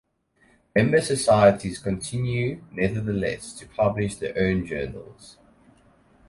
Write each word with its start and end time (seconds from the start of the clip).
Member 0.75 0.99
societies 0.99 1.77
continue 1.77 2.63
nevertheless 2.71 3.53
to 3.53 3.67
publish 3.67 4.15
their 4.15 4.35
own 4.35 4.65
journals. 4.65 5.37